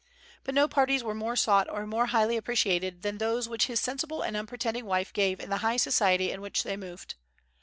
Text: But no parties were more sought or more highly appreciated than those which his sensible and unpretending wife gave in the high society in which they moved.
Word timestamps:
But 0.43 0.55
no 0.55 0.67
parties 0.67 1.03
were 1.03 1.13
more 1.13 1.35
sought 1.35 1.69
or 1.69 1.85
more 1.85 2.07
highly 2.07 2.35
appreciated 2.35 3.03
than 3.03 3.19
those 3.19 3.47
which 3.47 3.67
his 3.67 3.79
sensible 3.79 4.23
and 4.23 4.35
unpretending 4.35 4.87
wife 4.87 5.13
gave 5.13 5.39
in 5.39 5.51
the 5.51 5.57
high 5.57 5.77
society 5.77 6.31
in 6.31 6.41
which 6.41 6.63
they 6.63 6.75
moved. 6.75 7.13